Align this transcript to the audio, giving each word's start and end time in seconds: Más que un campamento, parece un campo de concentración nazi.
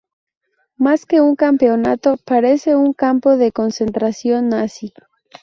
Más 0.77 1.05
que 1.05 1.21
un 1.21 1.35
campamento, 1.35 2.17
parece 2.25 2.75
un 2.75 2.91
campo 2.91 3.37
de 3.37 3.51
concentración 3.51 4.49
nazi. 4.49 4.95